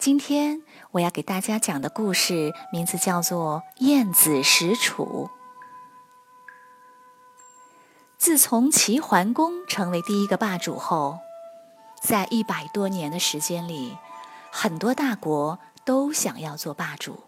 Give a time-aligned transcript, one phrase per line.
[0.00, 0.62] 今天
[0.92, 5.28] 我要给大家讲的故事名字叫做《晏子使楚》。
[8.16, 11.18] 自从齐桓公成为第一个霸主后，
[12.02, 13.98] 在一百多年的时间里，
[14.50, 17.24] 很多大国都想要做霸主，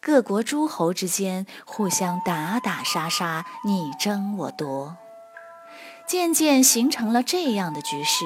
[0.00, 4.96] 各国诸侯之间互相打打杀杀，你争我夺，
[6.06, 8.24] 渐渐形成了这样的局势：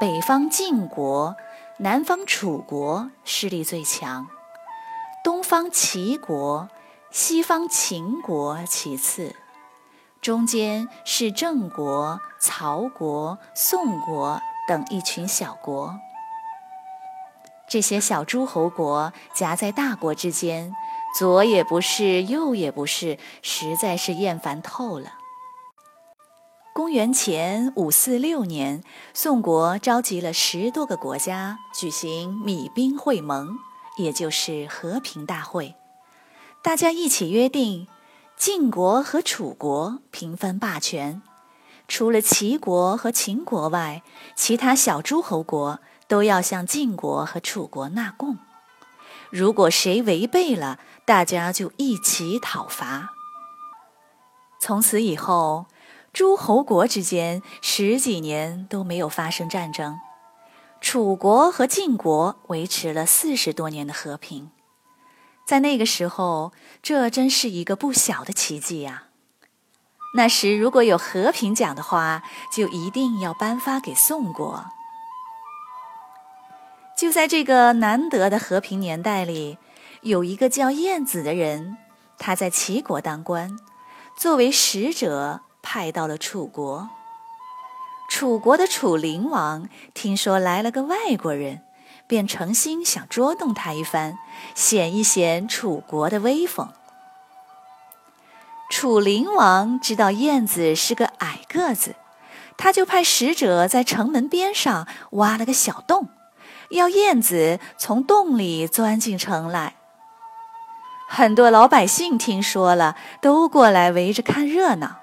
[0.00, 1.36] 北方晋国。
[1.78, 4.26] 南方楚国势力最强，
[5.22, 6.70] 东方齐国、
[7.10, 9.36] 西方秦国其次，
[10.22, 15.94] 中间是郑国、曹国、宋国等一群小国。
[17.68, 20.74] 这些小诸侯国夹在大国之间，
[21.18, 25.12] 左也不是，右也不是，实在是厌烦透了。
[26.76, 28.84] 公元前五四六年，
[29.14, 33.56] 宋国召集了十多个国家举行米兵会盟，
[33.96, 35.74] 也就是和平大会。
[36.62, 37.88] 大家一起约定，
[38.36, 41.22] 晋国和楚国平分霸权，
[41.88, 44.02] 除了齐国和秦国外，
[44.36, 48.36] 其他小诸侯国都要向晋国和楚国纳贡。
[49.30, 53.14] 如果谁违背了，大家就一起讨伐。
[54.60, 55.64] 从此以后。
[56.16, 60.00] 诸侯国之间十几年都没有发生战争，
[60.80, 64.50] 楚国和晋国维持了四十多年的和平，
[65.46, 69.08] 在那个时候，这真是一个不小的奇迹呀！
[70.14, 74.64] 那时如果有和平奖的话，就一定要颁发给宋国。
[76.96, 79.58] 就在这个难得的和平年代里，
[80.00, 81.76] 有一个叫晏子的人，
[82.16, 83.58] 他在齐国当官，
[84.16, 85.42] 作为使者。
[85.68, 86.88] 派到了楚国。
[88.08, 91.62] 楚国的楚灵王听说来了个外国人，
[92.06, 94.16] 便诚心想捉弄他一番，
[94.54, 96.68] 显一显楚国的威风。
[98.70, 101.96] 楚灵王知道燕子是个矮个子，
[102.56, 106.06] 他就派使者在城门边上挖了个小洞，
[106.70, 109.74] 要燕子从洞里钻进城来。
[111.08, 115.00] 很多老百姓听说了，都过来围着看热闹。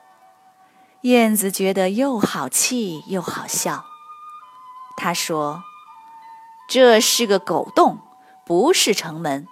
[1.03, 3.83] 燕子觉得又好气又好笑，
[4.95, 5.61] 他说
[6.69, 7.99] ：“这是个狗洞，
[8.45, 9.45] 不是城门。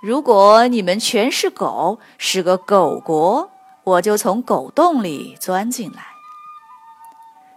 [0.00, 3.50] 如果你们全是狗，是个狗国，
[3.82, 6.06] 我就从狗洞里钻进来。”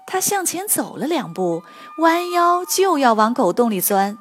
[0.08, 1.62] 他向前走了两步，
[2.00, 4.18] 弯腰就要往狗洞里钻，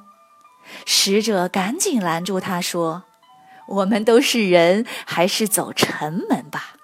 [0.85, 3.05] 使者赶紧拦住他说
[3.67, 6.75] ：“我们都是人，还是走城门吧。”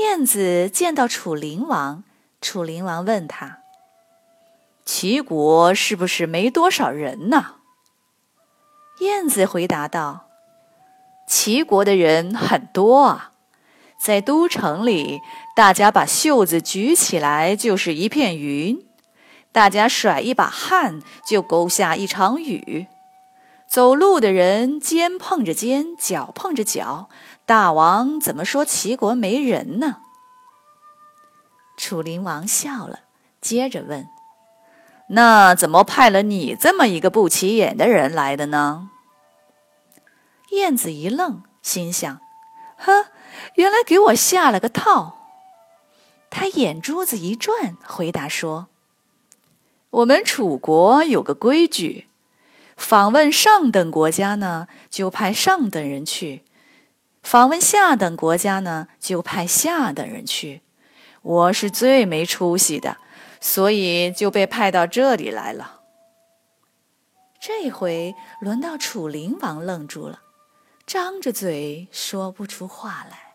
[0.00, 2.04] 燕子见到楚灵王，
[2.40, 3.58] 楚灵王问他
[4.82, 7.56] ：“齐国是不是没多少人呢？”
[9.00, 10.28] 燕子回答道
[11.28, 13.32] ：“齐国的人很多啊，
[14.02, 15.20] 在都城里，
[15.54, 18.82] 大家把袖子举起来就是一片云，
[19.52, 22.86] 大家甩一把汗就勾下一场雨。
[23.68, 27.10] 走路的人肩碰着肩，脚碰着脚。”
[27.50, 29.96] 大王怎么说齐国没人呢？
[31.76, 33.00] 楚灵王笑了，
[33.40, 34.06] 接着问
[35.10, 38.90] ：“那怎么派了你这么一个不起眼的人来的呢？”
[40.54, 42.20] 燕子一愣，心想
[42.78, 43.06] ：“呵，
[43.56, 45.16] 原来给我下了个套。”
[46.30, 48.68] 他眼珠子一转，回答说
[49.90, 52.06] ：“我们楚国有个规矩，
[52.76, 56.44] 访问上等国家呢，就派上等人去。”
[57.22, 60.62] 访问下等国家呢，就派下等人去。
[61.22, 62.96] 我是最没出息的，
[63.40, 65.80] 所以就被派到这里来了。
[67.40, 70.20] 这回轮到楚灵王愣住了，
[70.86, 73.34] 张着嘴说不出话来。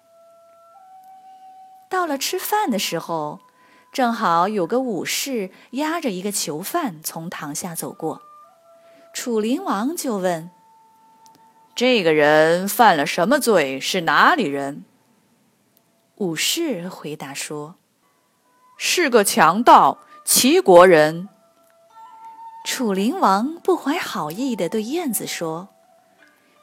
[1.90, 3.40] 到了吃饭的时候，
[3.94, 8.22] 正好有个武士押着一个囚犯从堂下走过，
[9.14, 10.52] 楚灵王就问。
[11.76, 13.82] 这个人犯了什么罪？
[13.82, 14.86] 是哪里人？
[16.16, 17.76] 武士回答说
[18.80, 21.28] ：“是个强盗，齐国人。”
[22.64, 25.68] 楚灵王不怀好意的对燕子说：“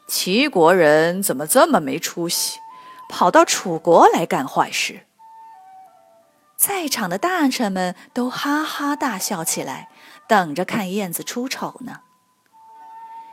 [0.09, 2.59] 齐国人怎么这么没出息，
[3.11, 5.07] 跑到楚国来干坏事？”
[6.57, 9.91] 在场的大臣们都哈哈大笑起来，
[10.27, 12.01] 等着看燕子出丑呢。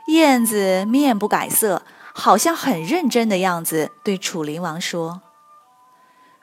[0.08, 1.82] 燕子面不改色，
[2.12, 5.22] 好像很认真的样子，对楚灵王说：“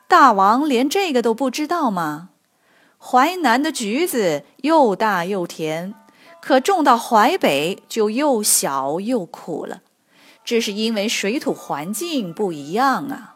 [0.07, 2.29] 大王连这个都不知道吗？
[2.97, 5.93] 淮南的橘子又大又甜，
[6.41, 9.81] 可种到淮北就又小又苦了。
[10.43, 13.35] 这是因为水土环境不一样啊。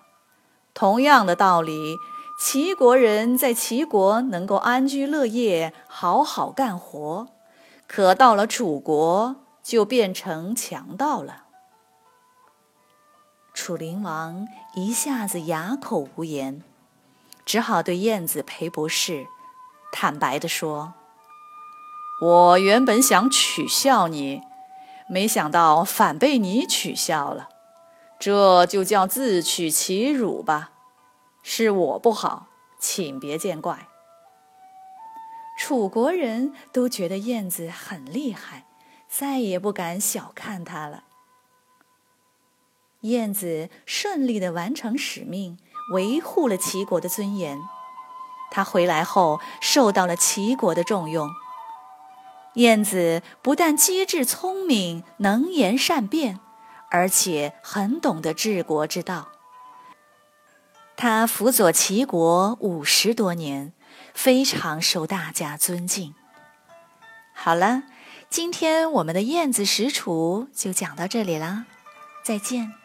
[0.74, 1.98] 同样的道理，
[2.40, 7.28] 齐国人在齐国能够安居乐业，好好干活，
[7.86, 11.46] 可到了楚国就变成强盗了。
[13.54, 16.64] 楚灵王一下子哑口无言，
[17.46, 19.28] 只好对燕子赔不是，
[19.92, 20.94] 坦白地说
[22.22, 24.42] ：“我原本想取笑你。”
[25.10, 27.50] 没想到反被你取笑了，
[28.18, 30.72] 这就叫自取其辱吧。
[31.44, 32.48] 是我不好，
[32.80, 33.90] 请别见怪。
[35.60, 38.64] 楚国人都觉得燕子很厉害，
[39.14, 41.04] 再也不敢小看它了。
[43.02, 45.58] 燕子顺利的完成使命，
[45.94, 47.60] 维护了齐国的尊严。
[48.52, 51.30] 他回来后，受到了齐国的重用。
[52.56, 56.40] 燕子不但机智聪明、能言善辩，
[56.90, 59.30] 而且很懂得治国之道。
[60.96, 63.74] 他辅佐齐国五十多年，
[64.14, 66.14] 非常受大家尊敬。
[67.34, 67.84] 好了，
[68.32, 71.66] 今天我们的燕子食楚就讲到这里啦，
[72.24, 72.81] 再见。